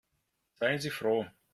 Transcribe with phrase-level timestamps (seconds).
[0.55, 1.27] Seien Sie froh.